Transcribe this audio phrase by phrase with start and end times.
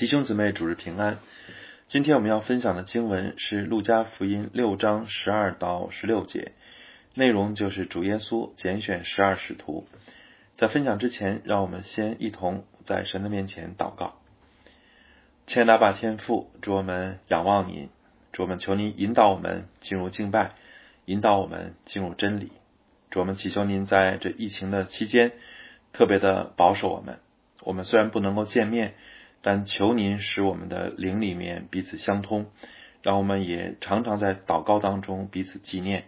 [0.00, 1.18] 弟兄姊妹，主日平安。
[1.86, 6.52] 今天我们要分享的经文是《路加福音》六章十二到十六节，
[7.14, 9.84] 内容就是主耶稣拣选十二使徒。
[10.56, 14.14] 在分享之前，让我们先一同在神的面前祷告。
[15.46, 17.90] 亲爱的爸天父，主我们仰望您，
[18.32, 20.52] 主我们求您引导我们进入敬拜，
[21.04, 22.52] 引导我们进入真理。
[23.10, 25.32] 主我们祈求您在这疫情的期间
[25.92, 27.18] 特别的保守我们。
[27.60, 28.94] 我们虽然不能够见面。
[29.42, 32.46] 但求您使我们的灵里面彼此相通，
[33.02, 36.04] 让我们也常常在祷告当中彼此纪念，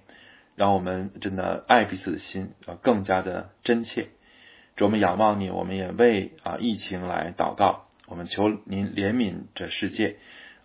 [0.54, 4.08] 让我们真的爱彼此的心啊更加的真切。
[4.76, 7.88] 主，我们仰望你，我们也为啊疫情来祷告。
[8.06, 10.16] 我们求您怜悯这世界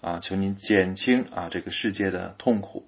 [0.02, 2.86] 啊，求您减轻啊这个世界的痛苦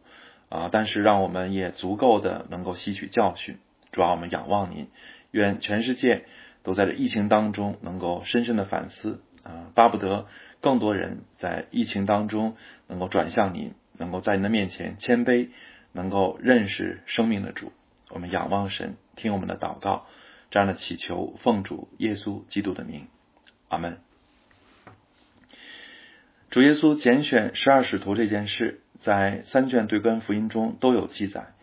[0.49, 3.59] 啊，但是让我们也足够的能够吸取教训。
[3.93, 4.89] 主要我们仰望您，
[5.31, 6.25] 愿全世界
[6.63, 9.21] 都在这疫情当中能够深深的反思。
[9.49, 10.27] 啊，巴不得
[10.61, 12.55] 更多人在疫情当中
[12.87, 15.49] 能够转向您，能够在您的面前谦卑，
[15.91, 17.71] 能够认识生命的主。
[18.11, 20.05] 我们仰望神，听我们的祷告，
[20.51, 23.07] 这样的祈求，奉主耶稣基督的名，
[23.69, 23.97] 阿门。
[26.51, 31.53] 主耶稣拣选十二使徒这件事，在三卷对根福音中都有记载。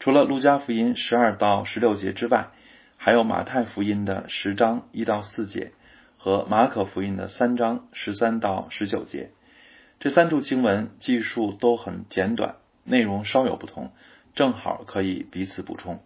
[0.00, 2.50] 除了路加福音十二到十六节之外，
[2.96, 5.72] 还有马太福音的十章一到四节。
[6.28, 9.30] 和马可福音的三章十三到十九节，
[9.98, 13.92] 这三处经文记述都很简短，内容稍有不同，
[14.34, 16.02] 正好可以彼此补充。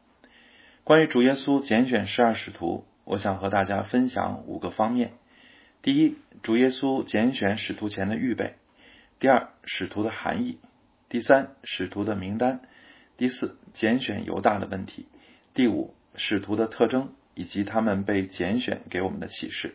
[0.85, 5.15] 关于主耶稣拣选十二使徒，我想和大家分享五个方面：
[5.83, 8.53] 第一，主耶稣拣选使徒前的预备；
[9.19, 10.59] 第二，使徒的含义；
[11.09, 12.61] 第三，使徒的名单；
[13.17, 15.07] 第四，拣选犹大的问题；
[15.53, 19.75] 第五，使徒的特征以及他们被拣选给我们的启示。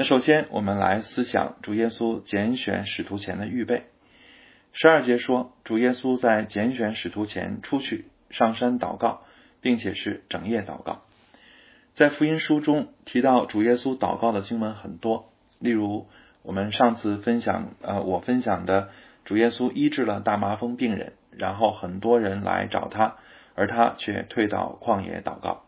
[0.00, 3.86] 那首先，我们来思想主耶稣拣选使徒前的预备。
[4.72, 9.22] 十二节说，主耶稣在拣选使徒前出去上山祷告，
[9.60, 11.02] 并且是整夜祷告。
[11.94, 16.06] 在福音书中提到主耶稣祷告的经文很多，例如
[16.44, 18.90] 我们上次分享，呃，我分享的
[19.24, 23.16] 主耶稣医治了大麻风病人，然后很多人来找他，
[23.56, 25.64] 而他却退到旷野祷告。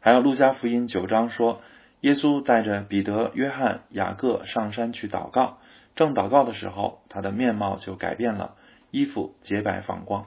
[0.00, 1.60] 还有路加福音九章说。
[2.00, 5.58] 耶稣带着彼得、约翰、雅各上山去祷告，
[5.96, 8.54] 正祷告的时候，他的面貌就改变了，
[8.92, 10.26] 衣服洁白放光。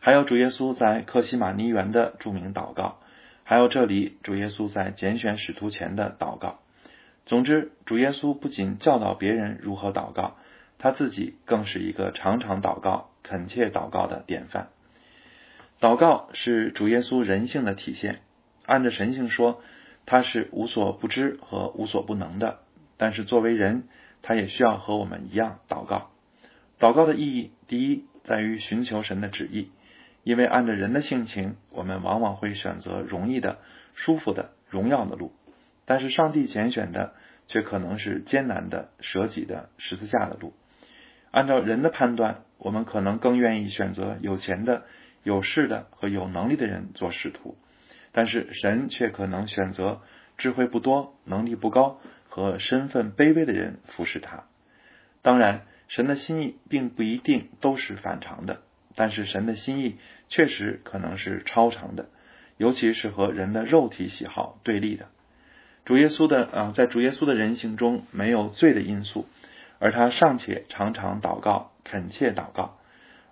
[0.00, 2.98] 还有主耶稣在克西马尼园的著名祷告，
[3.44, 6.58] 还有这里主耶稣在拣选使徒前的祷告。
[7.24, 10.36] 总之，主耶稣不仅教导别人如何祷告，
[10.76, 14.68] 他自己更是一个常常祷告、恳切祷告的典范。
[15.80, 18.20] 祷告是主耶稣人性的体现，
[18.66, 19.62] 按着神性说。
[20.10, 22.58] 他是无所不知和无所不能的，
[22.96, 23.84] 但是作为人，
[24.22, 26.10] 他也需要和我们一样祷告。
[26.80, 29.70] 祷告的意义，第一在于寻求神的旨意，
[30.24, 33.58] 因为按照人的性情，我们往往会选择容易的、
[33.94, 35.32] 舒服的、荣耀的路，
[35.84, 37.14] 但是上帝拣选的
[37.46, 40.54] 却可能是艰难的、舍己的十字架的路。
[41.30, 44.82] 按照人的判断，我们可能更愿意选择有钱的、
[45.22, 47.56] 有势的和有能力的人做使徒。
[48.12, 50.00] 但是神却可能选择
[50.36, 54.44] 智慧不多、能力不高和身份卑微的人服侍他。
[55.22, 58.62] 当然，神的心意并不一定都是反常的，
[58.94, 59.98] 但是神的心意
[60.28, 62.08] 确实可能是超常的，
[62.56, 65.06] 尤其是和人的肉体喜好对立的。
[65.84, 69.26] 主耶稣的啊，在主耶稣的人性中没有罪的因素，
[69.78, 72.78] 而他尚且常常祷告、恳切祷告，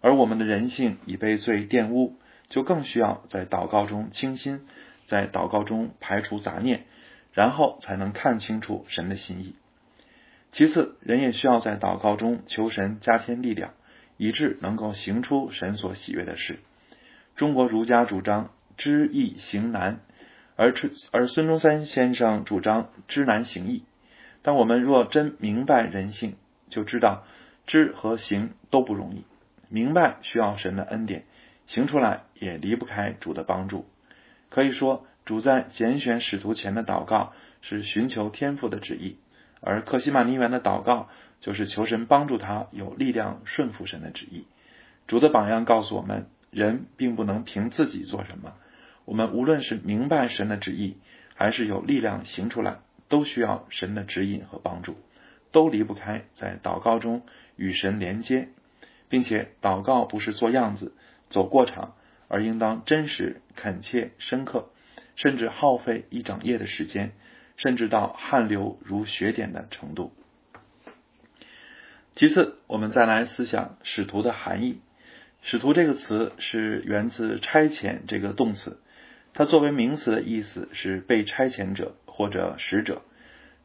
[0.00, 2.16] 而我们的人性已被罪玷污。
[2.48, 4.66] 就更需要在祷告中清心，
[5.06, 6.84] 在祷告中排除杂念，
[7.32, 9.54] 然后才能看清楚神的心意。
[10.50, 13.75] 其次，人也需要在祷告中求神加添力量，
[14.16, 16.58] 以致能够行出神所喜悦的事。
[17.37, 20.00] 中国儒家主张知易行难，
[20.56, 20.72] 而
[21.12, 23.84] 而孙中山先生主张知难行易。
[24.41, 26.37] 但我们若真明白人性，
[26.69, 27.25] 就知道
[27.67, 29.25] 知和行都不容易。
[29.69, 31.25] 明白需要神的恩典。
[31.69, 33.87] 行出来也离不开主的帮助。
[34.49, 39.19] 可以说，主在拣选使徒前的祷告是寻求天父的旨意，
[39.61, 41.09] 而克西玛尼园的祷告
[41.41, 44.47] 就是求神帮助他有力量顺服神的旨意。
[45.06, 48.55] 主的榜样告诉我们，人并不能凭自己做什么。
[49.05, 50.97] 我们无论是明白神的旨意，
[51.35, 52.79] 还是有力量行出来，
[53.09, 54.97] 都需要神的指引和帮助，
[55.53, 57.23] 都离不开在祷告中
[57.56, 58.49] 与神连接，
[59.11, 60.94] 并且祷告不是做样子。
[61.28, 61.94] 走过场，
[62.28, 64.70] 而应当真实、恳切、深刻，
[65.16, 67.12] 甚至耗费一整夜的时间，
[67.56, 70.12] 甚至到汗流如血点的程度。
[72.12, 74.80] 其次，我们再来思想使徒的含义。
[75.40, 78.81] 使徒这个词是源自差遣这个动词，
[79.34, 83.02] 它作为名词的意思是被差遣者或者使者。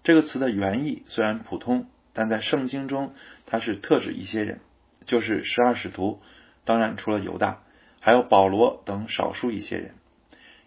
[0.03, 3.15] 这个词的原意虽然普通，但在圣经中
[3.47, 4.59] 它是特指一些人，
[5.05, 6.21] 就是十二使徒，
[6.65, 7.63] 当然除了犹大，
[7.99, 9.95] 还有保罗等少数一些人。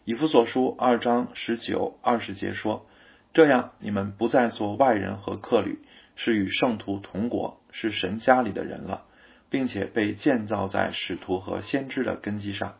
[0.04, 2.86] 以弗所书二章十九二十节说
[3.34, 5.80] ：“这样你们不再做外人和客旅。”
[6.18, 9.04] 是与圣徒同国，是神家里的人了，
[9.50, 12.76] 并且被建造在使徒和先知的根基上。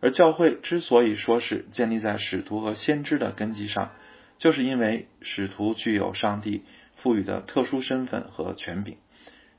[0.00, 3.92] 而教会之所以说是建立在使徒和先知的根基上，
[4.36, 6.64] 就是因为使徒具有上帝
[6.96, 8.96] 赋予的特殊身份和权柄。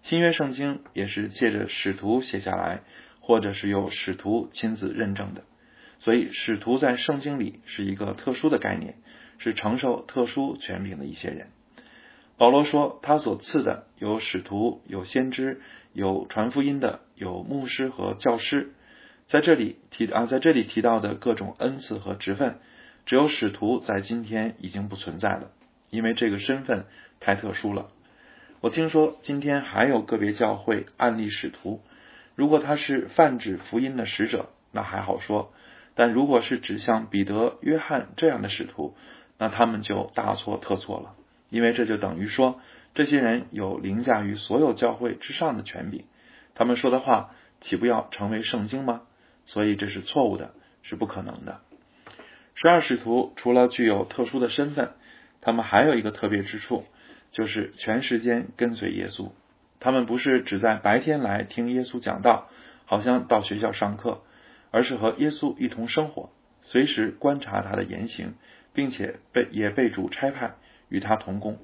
[0.01, 2.81] 新约圣经也是借着使徒写下来，
[3.19, 5.43] 或者是由使徒亲自认证的。
[5.99, 8.95] 所以，使徒在圣经里是一个特殊的概念，
[9.39, 11.47] 是承受特殊权柄的一些人。
[12.37, 15.59] 保罗说：“他所赐的有使徒，有先知，
[15.91, 18.73] 有传福音的，有牧师和教师。
[19.25, 22.59] 在这里提啊，在这里提到的各种恩赐和职分，
[23.07, 25.51] 只有使徒在今天已经不存在了，
[25.89, 26.85] 因为这个身份
[27.19, 27.89] 太特殊了。
[28.59, 31.79] 我听说今天还有个别教会案例使徒，
[32.33, 35.51] 如果他是泛指福音的使者，那还好说；
[35.93, 38.95] 但如果是指向彼得、约翰这样的使徒，
[39.37, 41.13] 那他们就大错特错了。”
[41.49, 42.59] 因为这就等于说，
[42.95, 46.05] 这些人有凌驾于所有教会之上的权柄，
[46.55, 49.03] 他们说的话岂不要成为圣经吗？
[49.45, 51.61] 所以这是错误的，是不可能的。
[52.55, 54.93] 十二使徒除了具有特殊的身份，
[55.41, 56.85] 他们还有一个特别之处，
[57.37, 59.29] 就是全时间跟随耶稣。
[59.79, 62.49] 他们不是只在白天来听耶稣讲道，
[62.85, 64.23] 好像到学校上课，
[64.71, 66.31] 而是和耶稣一同生活，
[66.63, 68.33] 随时观察他的言行，
[68.73, 70.55] 并且被也被主差派。
[70.89, 71.59] 与他同工。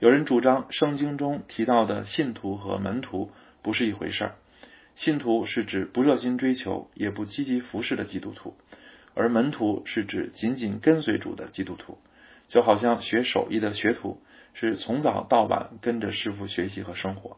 [0.00, 3.30] 有人主张圣经中提到的信徒和门徒
[3.62, 4.34] 不是一回事儿。
[4.96, 8.56] 信徒是指不热心追求也不积极服侍的基督徒，
[9.14, 11.98] 而门徒是指紧紧跟随主的基督徒。
[12.48, 14.22] 就好像学手艺的学徒
[14.58, 17.36] 是从早到晚跟着师傅学习和生活。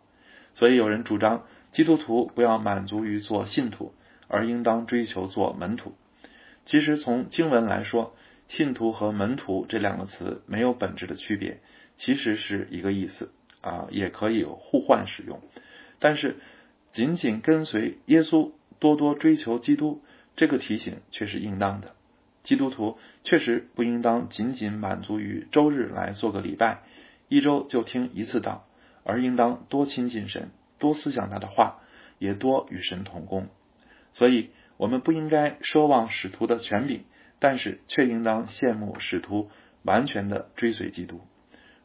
[0.55, 3.93] 所以有人主张基督徒不要满足于做信徒，
[4.29, 5.93] 而应当追求做门徒。
[6.65, 8.15] 其实从经文来说。
[8.49, 11.61] 信徒和门徒这两个词没有本质的区别，
[11.97, 13.31] 其实是一个意思
[13.61, 15.43] 啊，也可以互换使用。
[15.99, 16.37] 但是，
[16.91, 20.01] 仅仅跟随耶稣，多多追求基督，
[20.35, 21.95] 这个提醒却是应当的。
[22.43, 26.85] 基督徒确实不应当仅仅满足于周日来做个礼拜，
[27.29, 28.67] 一周就听一次道，
[29.05, 31.81] 而应当多亲近神，多思想他的话，
[32.19, 33.49] 也多与神同工。
[34.13, 37.05] 所以，我们不应该奢望使徒的权柄。
[37.41, 39.49] 但是却应当羡慕使徒
[39.85, 41.21] 完全的追随基督。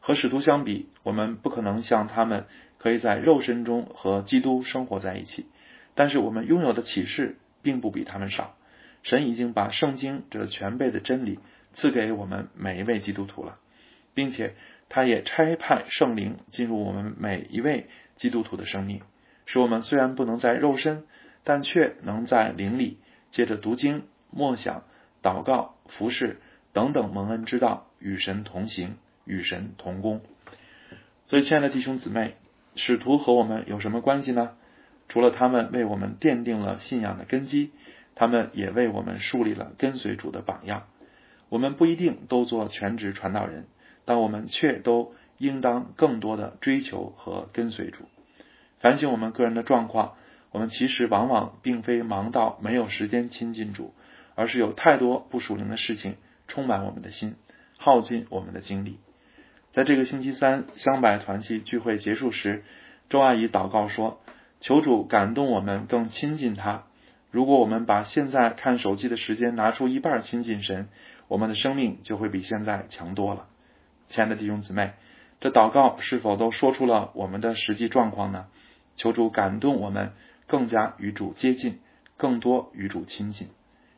[0.00, 5.46] 和使徒相比，我们不可能像他们可以在肉身中和基督生活在一起。
[5.94, 8.56] 但是我们拥有的启示并不比他们少。
[9.04, 11.38] 神已经把圣经这全备的真理
[11.72, 13.60] 赐给我们每一位基督徒了，
[14.12, 14.56] 并且
[14.88, 19.02] 他也差派圣灵进入我们每一位基督徒的生命，
[19.46, 21.04] 使我们虽然不能在肉身，
[21.42, 22.98] 但却能在灵里
[23.30, 24.84] 借着读经默想。
[25.22, 26.42] 祷告、服侍
[26.74, 30.20] 等等蒙恩之道，与神同行，与神同工。
[31.24, 32.34] 所以，亲爱的弟兄姊妹，
[32.76, 34.50] 使徒和我们有什么关系呢？
[35.08, 37.72] 除了他们为我们奠定了信仰的根基，
[38.14, 40.88] 他们也为我们树立了跟随主的榜样。
[41.48, 43.64] 我们不一定都做全职传道人，
[44.04, 48.04] 但我们却都应当更多的追求和跟随主。
[48.78, 50.14] 反省我们个人的状况，
[50.50, 53.92] 我们其实往往并非忙到没有时间亲近主。
[54.36, 56.16] 而是有太多不属灵的事情
[56.48, 57.36] 充满我们的心，
[57.78, 58.98] 耗尽我们的精力。
[59.70, 62.64] 在这个星期三香柏团契聚会结束时，
[63.08, 64.20] 周阿姨祷告说
[64.58, 66.82] ：“求主感动我们更亲近他。
[67.30, 70.88] 如果我们把现在看手机的时间拿出一半亲近神，
[71.28, 73.46] 我们的生命就会比现在强多了。”
[74.08, 74.92] 亲爱的弟兄姊妹，
[75.40, 78.46] 这祷告是否都说出了我们的实际状况呢？
[78.96, 80.12] 求主感动我们
[80.46, 81.80] 更加与主接近，
[82.16, 83.48] 更多与主亲近。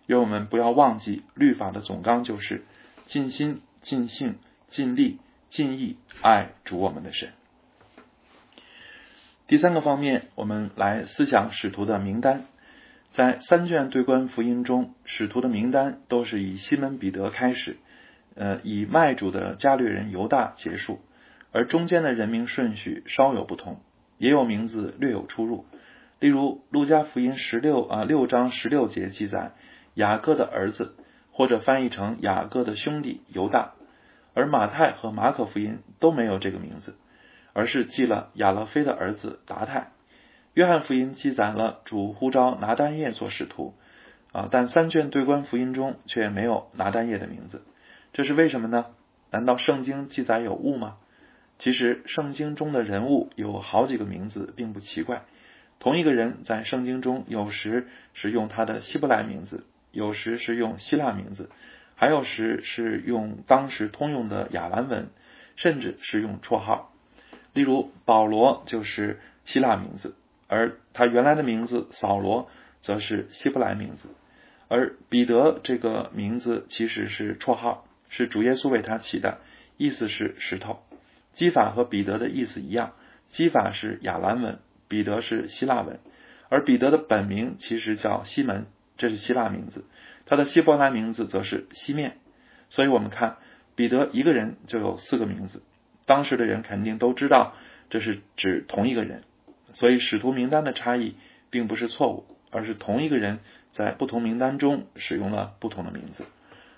[0.07, 2.65] 愿我们不要忘记律法的总纲，就是
[3.05, 4.37] 尽心、尽性、
[4.69, 5.19] 尽力、
[5.51, 7.31] 尽意爱主我们的神。
[9.49, 12.47] 第三个方面，我们来思想使徒的名单。
[13.13, 17.77] 在三卷对观福音中，使徒的名单都是以西门彼得开始，
[18.37, 21.01] 呃，以卖主的加略人犹大结束，
[21.51, 23.81] 而中间的人名顺序稍有不同，
[24.19, 25.65] 也有名字略有出入。
[26.21, 29.53] 例如，路加福音十六啊六章十六节记载。
[29.95, 30.95] 雅各的儿子，
[31.33, 33.73] 或者翻译成雅各的兄弟犹大，
[34.35, 36.97] 而马太和马可福音都没有这个名字。
[37.55, 39.93] 而是记了亚勒菲的儿子达泰。
[40.53, 43.73] 约翰福音记载了主呼召拿丹叶做使徒，
[44.33, 47.63] 啊，但三卷对观福音中却没有拿丹叶的名字，
[48.17, 48.87] 这是为什么呢？
[49.31, 50.97] 难道圣经记载有误吗？
[51.59, 55.25] 其实圣经中的人物有好几个名字，并不奇怪。
[55.81, 61.51] 同一个人在圣经中有时是用他的希伯来名字，有时是用希腊名字，
[61.95, 65.11] 还有时是用当时通用的亚兰文，
[65.57, 66.95] 甚至是用绰号。
[67.53, 70.15] 例如保罗就是希腊名字。
[70.49, 72.49] 而他原来的名字扫罗
[72.81, 74.09] 则是希伯来名字，
[74.69, 79.39] 而彼得这个名字其实是绰号，是主耶稣为他起的，
[79.77, 80.83] 意思是石头。
[81.33, 82.93] 基法和彼得的意思一样，
[83.29, 84.59] 基法是亚兰文，
[84.89, 86.01] 彼得是希腊文。
[86.49, 89.85] 而彼得的本名其实叫西门，这是希腊名字，
[90.25, 92.19] 他的希伯来名字则是西面。
[92.71, 93.37] 所以我们看
[93.75, 95.63] 彼得一个人就有四个名字，
[96.07, 97.55] 当时的人肯定都知道
[97.91, 99.25] 这是指同一个人。
[99.73, 101.17] 所以使徒名单的差异
[101.51, 103.41] 并不是错误，而是同一个人
[103.73, 106.25] 在不同名单中使用了不同的名字。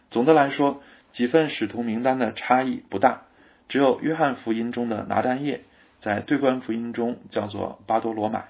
[0.08, 0.82] 总的来说，
[1.12, 3.22] 几份使徒名单的差异不大，
[3.68, 5.62] 只有约翰福音中的拿丹叶
[5.98, 8.48] 在对观福音中叫做巴多罗买，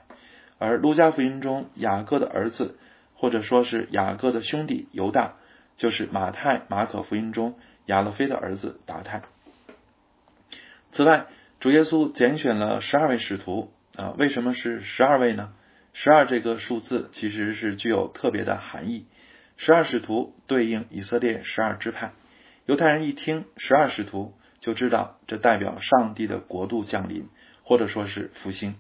[0.59, 2.77] 而路加福音中雅各的儿子
[3.15, 5.35] 或者说是雅各的兄弟犹大，
[5.77, 9.23] 就是马太、马可福音中亚勒菲的儿子达泰。
[10.93, 11.27] 此外，
[11.61, 13.73] 主耶稣拣选了十二位使徒。
[13.97, 15.53] 啊，为什么是十二位呢？
[15.93, 19.07] 十二这个数字其实是具有特别的含义。
[19.57, 22.13] 十二使徒对应以色列十二支派，
[22.69, 27.27] 犹太人一听十二使徒，就知道这代表上帝的国度降临，
[27.63, 28.75] 或者说是复兴。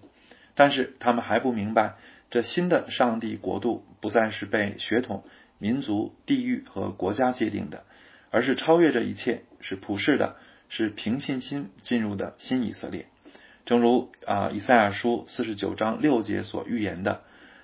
[0.54, 1.94] 但是他们还不明白，
[2.28, 5.24] 这新的上帝国度不再是被血统、
[5.56, 7.84] 民族、地域和国家界定的，
[8.30, 10.36] 而是超越这一切，是普世的，
[10.68, 13.06] 是凭信心进入的新以色列。
[13.64, 17.22] 正如啊，以赛亚书四十九章六节所预言的：“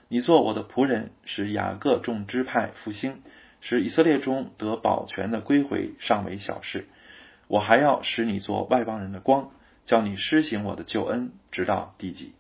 [0.08, 3.20] 你做我的仆人，使雅各众支派复兴，
[3.64, 6.86] 使以色列中得保全的归回，尚为小事。
[7.48, 9.52] 我还要使你做外邦人的光，
[9.86, 12.34] 叫你施行我的救恩，直到地极。”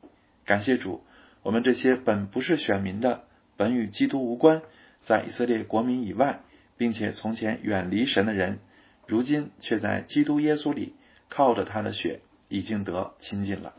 [0.44, 1.02] 感谢主，
[1.42, 3.24] 我们这些本不是选民的，
[3.56, 4.60] 本与基督无关，
[5.02, 6.42] 在以色列国民以外，
[6.76, 8.58] 并且从前远离神的人，
[9.06, 10.94] 如今却在基督耶稣里
[11.30, 12.20] 靠着他的血。
[12.50, 13.72] 已经得亲近了，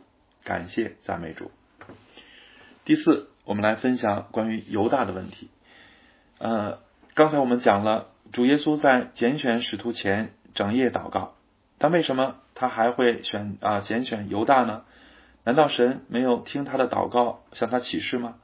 [0.43, 1.51] 感谢赞美主。
[2.83, 5.49] 第四，我们来分享关于犹大的问题。
[6.39, 6.79] 呃，
[7.15, 11.35] 刚才我们讲了，主耶稣在拣选使徒前整夜祷告，
[11.77, 14.83] 但为什么他还会选啊拣选犹大呢？
[15.45, 18.35] 难道神没有听他的祷告，向他启示吗？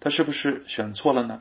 [0.00, 1.40] 他是不是选错了呢？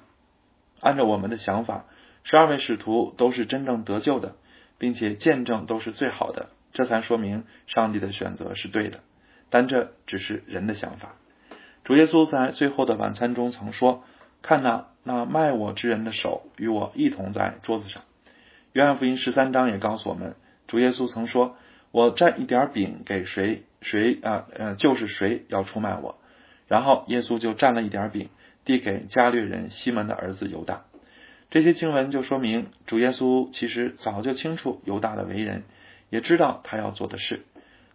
[0.80, 1.86] 按照我们的想法，
[2.24, 4.36] 十二位使徒都是真正得救的，
[4.77, 6.50] 并且见证都是最好的。
[6.72, 9.00] 这才说明上帝的选择是对的，
[9.50, 11.15] 但这只是人的想法。
[11.84, 14.04] 主耶稣在最后的晚餐中曾说
[14.44, 18.04] ：“看呐那卖我之人的手与我一同在桌子上。”
[18.74, 20.36] 约翰福音十三章也告诉我们，
[20.68, 21.56] 主耶稣曾说
[21.92, 26.18] ：“我蘸一点饼给谁，谁啊呃就是谁要出卖我。”
[26.68, 28.28] 然后耶稣就蘸了一点饼，
[28.66, 30.84] 递给加略人西门的儿子犹大。
[31.50, 35.64] 这些经文就说明主耶稣其实早就清楚犹大的为人。
[36.12, 37.42] 也知道他要做的事，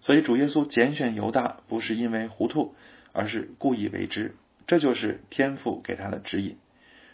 [0.01, 2.75] 所以主耶稣拣选犹大不是因为糊涂，
[3.13, 4.35] 而是故意为之。
[4.67, 6.57] 这就是天父给他的指引。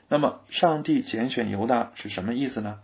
[0.09, 2.81] 那么，上帝拣选犹大是什么意思呢？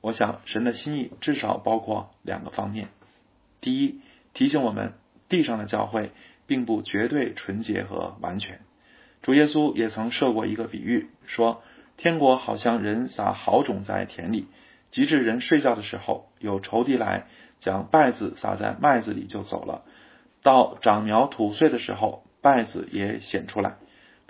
[0.00, 2.88] 我想，神的心意至少包括两个方面：
[3.60, 4.00] 第一，
[4.32, 4.92] 提醒我们
[5.28, 6.12] 地上的教会
[6.46, 8.60] 并不绝对纯洁和完全。
[9.22, 11.62] 主耶稣也曾设过一个比喻，说
[11.96, 14.46] 天国好像人撒好种在田里，
[14.90, 17.26] 及至人睡觉的时候，有仇敌来。
[17.60, 19.82] 将稗子撒在麦子里就走了。
[20.42, 23.76] 到长苗吐穗的时候，稗子也显出来。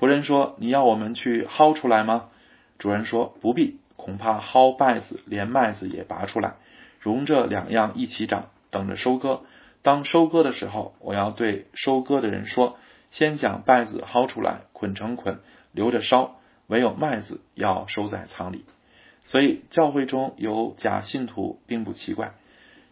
[0.01, 2.31] 仆人说：“你要我们去薅出来吗？”
[2.79, 6.55] 主人说：“不必，恐怕薅稗子连麦子也拔出来，
[7.01, 9.43] 容这两样一起长，等着收割。
[9.83, 12.79] 当收割的时候，我要对收割的人说：
[13.11, 15.41] 先将稗子薅出来，捆成捆，
[15.73, 18.65] 留着烧；唯有麦子要收在仓里。
[19.27, 22.33] 所以教会中有假信徒，并不奇怪。”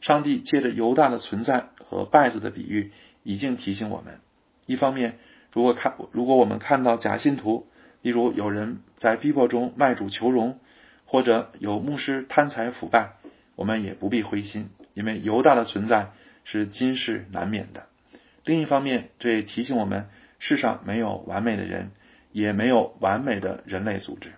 [0.02, 4.20] 上帝借着犹大的存在和稗子的比喻，已经提醒我们：
[4.66, 5.18] 一方面，
[5.52, 7.66] 如果看如果我们看到假信徒，
[8.02, 10.58] 例如有人在逼迫中卖主求荣，
[11.04, 13.12] 或者有牧师贪财腐败，
[13.56, 16.10] 我们也不必灰心，因为犹大的存在
[16.44, 17.86] 是今世难免的。
[18.44, 21.90] 另一方面，这也提醒我们：世上没有完美的人，
[22.32, 24.32] 也没有完美的人类组织，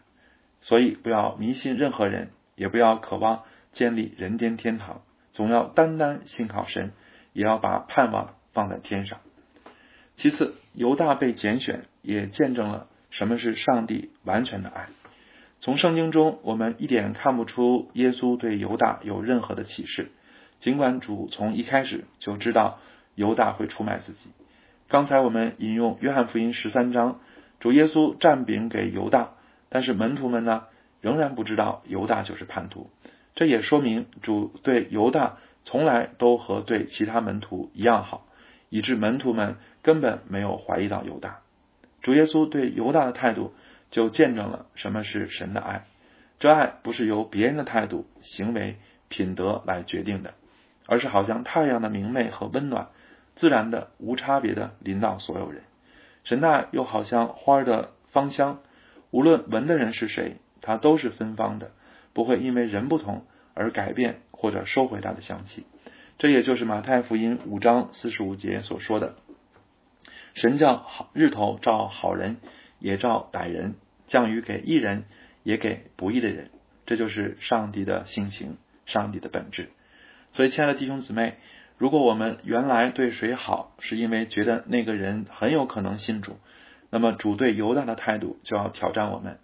[0.60, 5.02] 所以不要迷信任何人，也不要渴望建立人间天堂。
[5.32, 6.92] 总要单单信靠神，
[7.32, 9.20] 也要把盼望放在天上。
[10.20, 14.90] 其次，犹大被拣选，也见证了什么是上帝完全的爱。
[15.60, 20.10] 从圣经中，我们一点看不出耶稣对犹大有任何的启示，
[20.58, 22.80] 尽管主从一开始就知道
[23.14, 24.28] 犹大会出卖自己。
[24.88, 27.18] 刚才我们引用约翰福音十三章，
[27.58, 29.30] 主耶稣占饼给犹大，
[29.70, 30.64] 但是门徒们呢，
[31.00, 32.90] 仍然不知道犹大就是叛徒。
[33.34, 38.26] 这也说明主对犹大从来都和对其他门徒一样好。
[38.70, 41.40] 以致门徒们根本没有怀疑到犹大，
[42.00, 43.52] 主耶稣对犹大的态度
[43.90, 45.84] 就见证了什么是神的爱。
[46.38, 48.76] 这爱不是由别人的态度、行为、
[49.08, 50.32] 品德来决定的，
[50.86, 52.88] 而是好像太阳的明媚和温暖，
[53.36, 55.64] 自然的、无差别的临到所有人。
[56.24, 58.60] 神的爱又好像花的芳香，
[59.10, 61.72] 无论闻的人是谁，它都是芬芳的，
[62.12, 65.66] 不会因为人不同而改变或者收回它的香气。
[66.20, 69.14] 这也就是马太福音五章四十五节所说的
[70.36, 72.36] ：“神叫好日头照好人，
[72.78, 73.70] 也照歹人；
[74.06, 75.04] 降雨给义人，
[75.44, 76.50] 也给不义的人。”
[76.84, 79.70] 这就是上帝的性情，上帝的本质。
[80.30, 81.38] 所以，亲爱的弟兄姊妹，
[81.78, 86.36] 如果我们原来对谁好，是因为觉得那个人很有可能信主，
[86.90, 89.38] 那么主对犹大的态度就要挑战我们。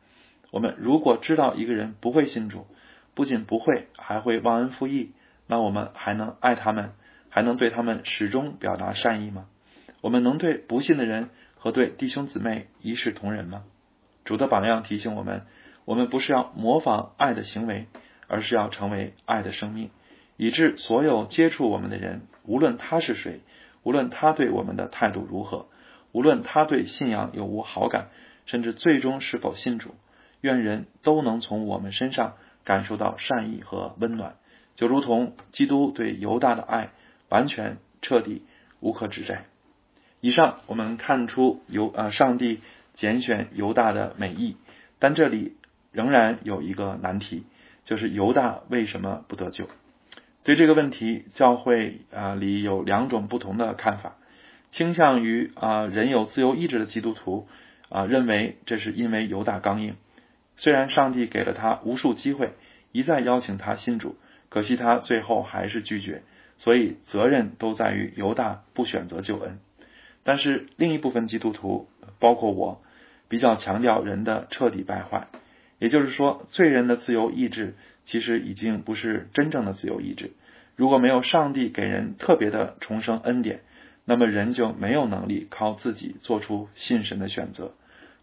[0.51, 2.67] 我们如果知道一个人不会信主，
[3.15, 5.15] 不仅不会，还会忘恩负义。
[5.47, 6.93] 那我们还能爱他们，
[7.29, 9.47] 还能对他们始终表达善意吗？
[10.01, 13.65] 我们能对不信的人和对弟兄姊妹一视同仁吗？
[14.25, 15.47] 主的榜样提醒我们：
[15.85, 17.87] 我们不是要模仿爱的行为，
[18.27, 19.91] 而是要成为爱的生命，
[20.37, 23.41] 以致所有接触我们的人，无论他是谁，
[23.85, 25.69] 无论他对我们的态度如何，
[26.11, 28.09] 无论他对信仰有无好感，
[28.47, 29.95] 甚至最终是否信主，
[30.41, 32.35] 愿人都能从我们身上
[32.65, 34.37] 感受到善意和温暖。
[34.77, 36.91] 就如同基督对犹大的爱
[37.29, 38.43] 完全彻底
[38.79, 39.47] 无可指摘。
[40.21, 42.61] 以上我们看出犹啊上帝
[42.95, 44.57] 拣选犹大的美意，
[44.99, 45.57] 但这里
[45.93, 47.45] 仍然有一个难题，
[47.85, 49.69] 就是犹大为什么不得救？
[50.43, 54.17] 对这个问题，教会啊里有两种不同的看法。
[54.71, 57.49] 倾向于啊人有自由意志的基督徒
[57.89, 59.97] 啊认为这是因为犹大刚硬，
[60.55, 62.53] 虽然上帝给了他无数机会，
[62.93, 64.17] 一再邀请他信主。
[64.49, 66.23] 可惜他最后还是拒绝，
[66.57, 69.59] 所以责任都在于犹大不选择救恩。
[70.23, 72.83] 但是另一部分基督徒，包括我，
[73.29, 75.29] 比较强调人的彻底败坏，
[75.79, 80.33] 也就是说，罪人的自由意志其实已经不是真正的自由意志。
[80.75, 83.61] 如果没有上帝给人特别的重生恩典，
[84.05, 87.73] 那么人就没有能力靠自己做出信神的选择。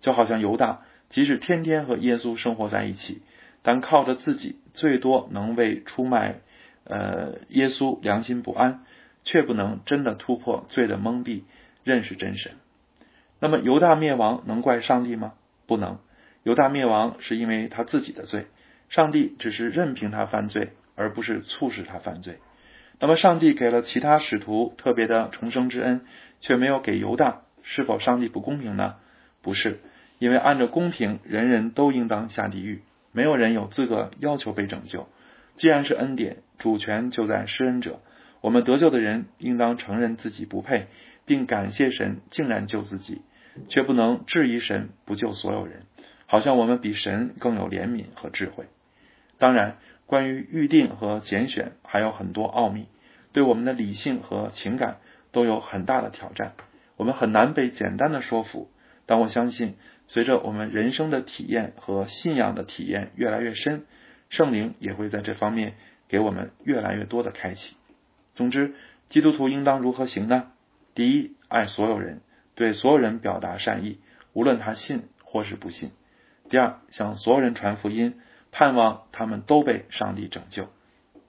[0.01, 3.21] 就好像犹大，即使天天和耶稣生活在一起。
[3.65, 6.36] 但靠着自己，最多能为出卖
[6.83, 8.83] 呃耶稣良心不安，
[9.23, 11.43] 却不能真的突破罪的蒙蔽，
[11.83, 12.53] 认识真神。
[13.39, 15.33] 那么犹大灭亡能怪上帝吗？
[15.65, 15.99] 不能。
[16.43, 18.47] 犹大灭亡是因为他自己的罪，
[18.89, 22.39] 上帝只是任凭他犯罪，而不是促使他犯罪。
[22.99, 26.01] 那么上帝给了其他使徒特别的重生之恩，
[26.39, 28.95] 却没有给犹大，是否上帝不公平呢？
[29.41, 29.79] 不是，
[30.19, 32.81] 因为按照公平，人人都应当下地狱。
[33.13, 35.08] 没有人有资格要求被拯救。
[35.56, 38.02] 既然是恩典，主权就在施恩者。
[38.41, 40.88] 我们得救的人应当承认自己不配，
[41.26, 43.21] 并感谢神竟然救自己，
[43.69, 45.84] 却不能质疑神不救所有人，
[46.26, 48.65] 好像我们比神更有怜悯和智慧。
[49.38, 52.88] 当然，关于预定和拣选还有很多奥秘，
[53.32, 54.97] 对我们的理性和情感
[55.32, 56.54] 都有很大的挑战。
[56.97, 58.69] 我们很难被简单的说服。
[59.06, 59.76] 但我相信。
[60.07, 63.85] 随着我们人生的体验和信仰的体验越来越深，
[64.29, 65.75] 圣灵也会在这方面
[66.07, 67.75] 给我们越来越多的开启。
[68.35, 68.73] 总之，
[69.09, 70.51] 基督徒应当如何行呢？
[70.93, 72.21] 第一，爱所有人，
[72.55, 73.99] 对所有人表达善意，
[74.33, 75.91] 无论他信或是不信。
[76.49, 78.19] 第二，向所有人传福音，
[78.51, 80.67] 盼望他们都被上帝拯救。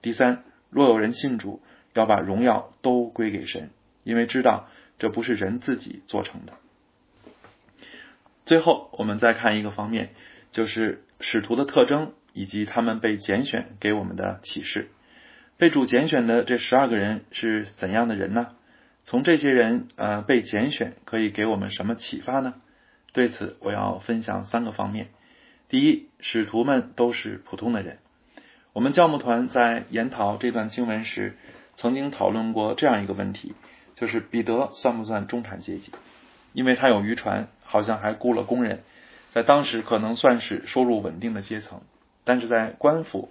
[0.01, 3.71] 第三，若有人信主，要把荣耀都归给神，
[4.03, 4.67] 因为知道
[4.99, 6.53] 这不是人自己做成的。
[8.45, 10.09] 最后，我们再看一个方面，
[10.51, 14.89] 就是使徒的特征以及他们被拣选给我们的启示。
[15.57, 18.49] 被主拣选的这十二个人是怎样的人呢？
[19.03, 22.55] 从这些人呃被拣选，可以给我们什么启发呢？
[23.13, 25.07] 对此，我要分享三个方面。
[25.69, 27.99] 第一，使徒们都是普通的人。
[28.73, 31.35] 我们教牧团在研讨这段经文时，
[31.75, 33.55] 曾经讨论过这样一个问题，
[33.95, 35.91] 就是彼得算不算中产阶级？
[36.55, 38.81] 因为他有渔船，好像还雇了工人，
[39.31, 41.81] 在当时可能算是收入稳定的阶层。
[42.23, 43.29] 但是在官府，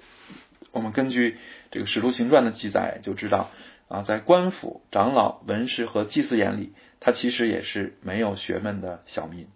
[0.70, 1.38] 我们根据
[1.72, 3.50] 这个《使徒行传》的记载就知道，
[3.88, 9.48] 啊，在官府、长老、文士和祭司眼里，他其实也是没有学问的小民。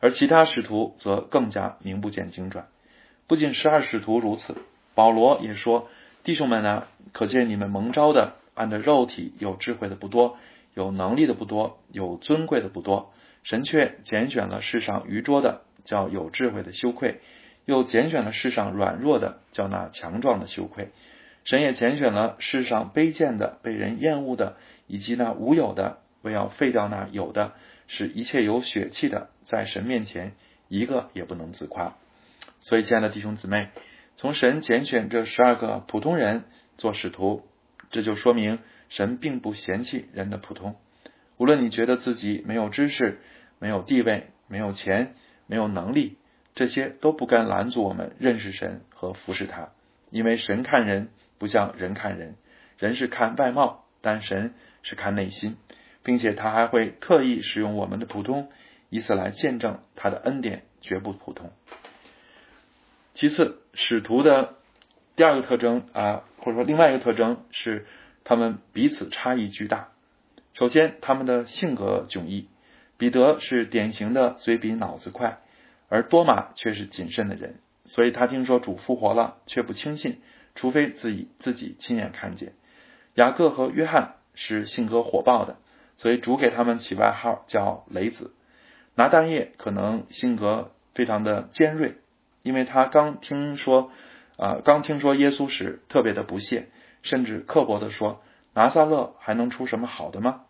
[0.00, 2.66] 而其他使徒则更加名不见经传。
[3.26, 4.56] 不仅十二使徒如此，
[4.94, 5.88] 保罗也说
[6.22, 10.36] ：“弟兄们啊，可见你们蒙召的，按着肉体有智慧的不多，
[10.76, 13.10] 有能力的不多，有尊贵的不多。
[13.44, 17.14] 神却拣选了世上愚拙的，叫有智慧的羞愧；
[17.64, 20.90] 又拣选了世上软弱的，叫那强壮的羞愧。
[21.44, 27.54] 神也拣选了世上卑贱的、被人厌恶的，以及那无有的，为要废掉那有的，
[27.86, 30.34] 使一切有血气的，在神面前
[30.68, 31.96] 一个也不能自夸。”
[32.60, 33.68] 所以，亲爱的弟兄姊妹，
[34.16, 36.44] 从神拣选这十二个普通人
[36.76, 37.46] 做使徒，
[37.90, 38.58] 这就说明
[38.88, 40.76] 神并不嫌弃人的普通。
[41.36, 43.20] 无论你觉得自己没有知识、
[43.58, 45.14] 没有地位、没有钱、
[45.46, 46.18] 没有能力，
[46.54, 49.68] 这些都不该拦阻我们认识神和服侍他。
[50.10, 52.36] 因为神看人不像人看人，
[52.78, 55.56] 人是看外貌，但神是看内心，
[56.02, 58.48] 并且他还会特意使用我们的普通，
[58.88, 61.50] 以此来见证他的恩典绝不普通。
[63.14, 64.54] 其次，使徒的
[65.16, 67.86] 第二个特征啊，或者说另外一个特征是，
[68.28, 69.90] 他们彼此差异巨大。
[70.52, 72.48] 首先，他们的性格迥异。
[72.98, 75.38] 彼得是典型的嘴比脑子快，
[75.88, 80.18] 而多马却是谨慎的人，所以他听说主复活了，却不轻信，
[80.56, 82.54] 除非自己自己亲眼看见。
[83.14, 85.58] 雅各和约翰是性格火爆的，
[85.96, 88.32] 所以主给他们起外号叫雷子。
[88.96, 91.98] 拿但业可能性格非常的尖锐。
[92.42, 93.92] 因为他刚听说，
[94.36, 96.68] 啊，刚听说耶稣时特别的不屑，
[97.06, 98.20] 甚至刻薄的说
[98.52, 100.42] ：“拿撒勒还能出什么好的吗？”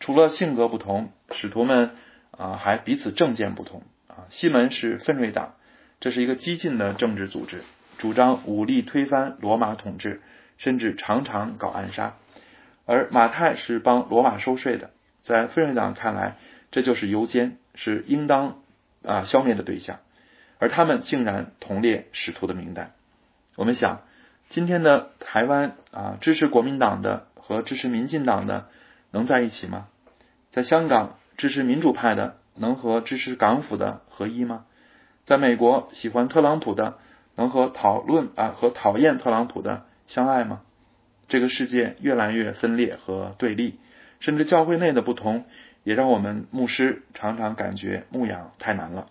[0.00, 1.92] 除了性格不同，使徒们
[2.32, 3.82] 啊还彼此政见不同。
[4.08, 5.54] 啊，西门是奋锐党，
[6.00, 7.62] 这是一个激进的政治组织，
[7.98, 10.20] 主张武力推翻罗马统治，
[10.58, 12.14] 甚至常常搞暗杀。
[12.86, 16.36] 而马太是帮罗马收税的，在奋锐党看来，
[16.72, 18.62] 这就是游奸，是应当
[19.04, 20.00] 啊消灭的对象。
[20.58, 22.92] 而他们竟然同列使徒的名单。
[23.56, 24.02] 我们想，
[24.50, 28.66] 今天的台湾啊，支持国民党的和支持民进党的
[29.12, 29.86] 能在一起吗？
[30.50, 34.64] 在香港，支持民主派的能和支持港府的合一吗？
[35.24, 36.98] 在美国，喜欢特朗普的
[37.36, 40.62] 能和讨论啊和讨厌特朗普的相爱吗？
[41.28, 43.78] 这个世界越来越分裂和对立，
[44.18, 45.44] 甚至教会内的不同，
[45.84, 49.06] 也让我们牧师常常感觉牧养太难了。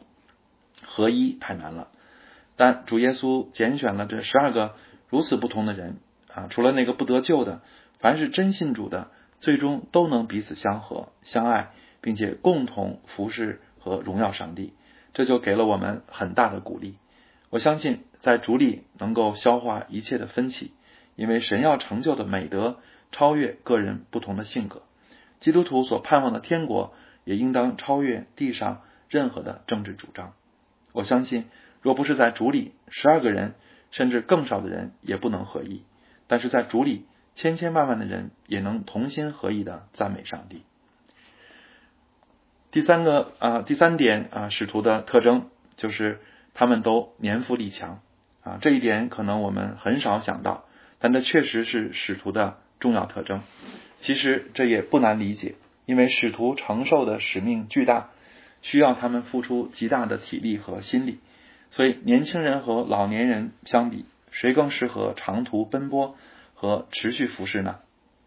[0.86, 1.88] 合一太难了，
[2.58, 4.76] 但主耶稣拣选了这十二个
[5.10, 5.98] 如此不同的人
[6.34, 7.62] 啊，除了那个不得救的，
[8.00, 14.74] 凡是真信主的，最终都能彼此相合、相爱，并且共同服侍和荣耀上帝。
[15.14, 16.98] 这就给了我们很大的鼓励。
[17.50, 20.72] 我相信在主里能够消化一切的分歧，
[21.16, 22.78] 因为神要成就的美德
[23.12, 24.84] 超越个人不同的性格。
[25.40, 26.94] 基督徒所盼望的天国
[27.24, 30.34] 也应当超越地上任何的政治主张。
[30.92, 31.46] 我相信，
[31.82, 33.56] 若不是在主里，十二个人
[33.92, 35.84] 甚至更少的人也不能合一；
[36.28, 40.64] 但是在主里，千千万万的人也能同心合意的赞美上帝。
[42.72, 46.20] 第三个啊，第三点啊，使徒的特征就是
[46.54, 48.02] 他们都年富力强
[48.44, 50.66] 啊，这一点可能我们很少想到，
[51.00, 53.42] 但这确实是使徒的重要特征。
[54.00, 58.10] 其实这也不难理解，因为使徒承受的使命巨大。
[58.62, 61.20] 需要他们付出极大的体力和心力，
[61.72, 66.16] 所以年轻人和老年人相比，谁更适合长途奔波
[66.54, 67.80] 和持续服侍呢？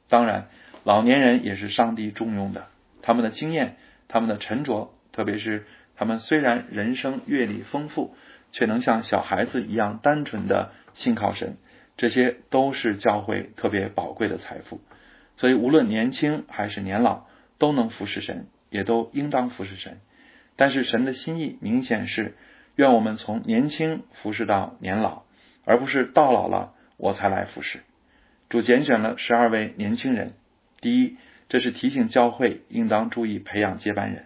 [0.08, 0.48] 当然，
[0.84, 2.66] 老年人也是上帝重用的，
[3.02, 3.76] 他们的经验、
[4.08, 8.14] 他们的沉着，特别是他们虽然人生阅历丰富，
[8.50, 11.56] 却能像小孩子一样单纯的信靠神，
[11.96, 14.80] 这些都是教会特别宝贵的财富。
[15.36, 17.24] 所以，无论年轻还是年老，
[17.58, 19.98] 都能服侍神，也都应当服侍神。
[20.56, 22.34] 但是神的心意明显是，
[22.76, 25.24] 愿我们从年轻服侍到年老，
[25.64, 27.80] 而不是到老了我才来服侍。
[28.48, 30.34] 主拣选了十二位年轻人，
[30.80, 31.16] 第一，
[31.48, 34.24] 这是提醒教会应当注意培养接班人；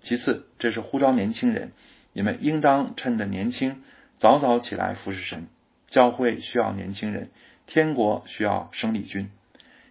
[0.00, 1.72] 其次，这是呼召年轻人，
[2.12, 3.82] 你们应当趁着年轻
[4.18, 5.46] 早早起来服侍神。
[5.86, 7.30] 教会需要年轻人，
[7.66, 9.30] 天国需要生力军。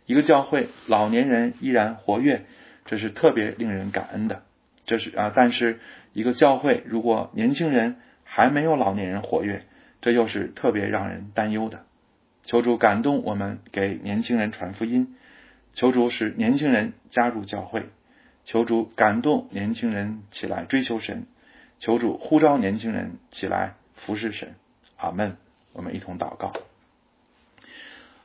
[0.05, 2.45] 一个教会老年人依然活跃，
[2.85, 4.43] 这是特别令人感恩的。
[4.89, 5.79] 这是啊，但是
[6.13, 9.61] 一个教会如果年轻人还没有老年人活跃，
[10.01, 11.85] 这又是特别让人担忧的。
[12.41, 15.15] 求主感动我们，给年轻人传福音；
[15.75, 17.81] 求主使年轻人加入教会；
[18.45, 21.27] 求主感动年轻人起来追求神；
[21.77, 24.55] 求主呼召年轻人起来服侍神。
[24.97, 25.37] 阿门。
[25.71, 26.51] 我们一同祷告。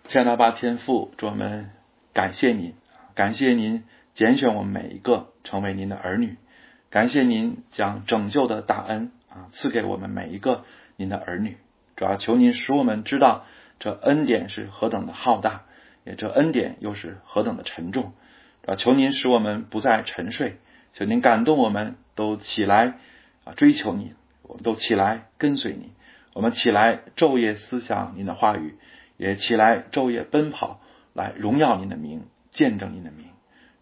[0.09, 1.69] 亲爱的爸天父，主我们
[2.15, 2.73] 感谢您，
[3.15, 6.37] 感谢您拣选我们每一个成为您的儿女，
[6.95, 10.63] 感谢您将拯救的大恩啊赐给我们每一个
[10.95, 11.57] 您的儿女。
[11.97, 13.47] 主要求您使我们知道
[13.81, 15.63] 这恩典是何等的浩大，
[16.05, 18.13] 也这恩典又是何等的沉重。
[18.63, 20.59] 主要求您使我们不再沉睡，
[20.93, 22.95] 求您感动我们都起来
[23.43, 25.91] 啊追求您，我们都起来跟随您，
[26.33, 28.77] 我们起来昼夜思想您的话语。
[29.17, 30.81] 也起来，昼夜奔跑，
[31.13, 33.27] 来荣耀您的名，见证您的名。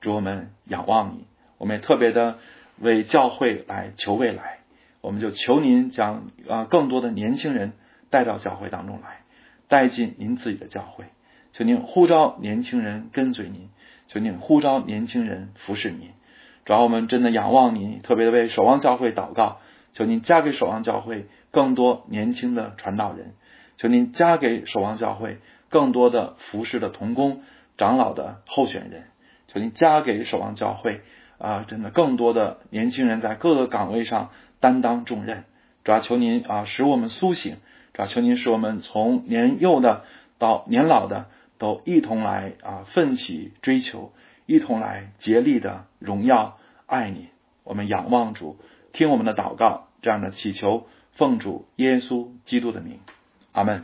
[0.01, 1.27] 主我们仰望你，
[1.59, 2.39] 我们也特别的
[2.83, 4.59] 为教会来求未来。
[5.01, 7.73] 我们就求您将啊更多的年轻人
[8.11, 9.23] 带到教会当中来，
[9.69, 11.07] 带进您自己的教会。
[11.53, 13.69] 求您呼召年轻人跟随您，
[14.09, 16.11] 求您呼召年轻人服侍您。
[16.65, 19.61] 主要我们真的仰望您，特别的为守望教会祷告，
[19.93, 23.35] 求您加给守望教会更多年轻的传道人。
[23.77, 27.43] 求您加给守望教会更多的服侍的童工、
[27.77, 29.05] 长老的候选人。
[29.49, 31.01] 求您加给守望教会
[31.43, 35.43] 啊，真的更多的年轻人在各个岗位上担当重任。
[35.83, 37.57] 主要求您啊，使我们苏醒。
[37.93, 40.05] 主要求您使我们从年幼的
[40.39, 41.27] 到年老的
[41.59, 44.13] 都一同来啊，奋起追求，
[44.47, 47.29] 一同来竭力的荣耀爱你。
[47.65, 48.57] 我们仰望主，
[48.93, 53.01] 听我们的祷告，这样的祈求，奉主耶稣基督的名。
[53.51, 53.83] 阿门。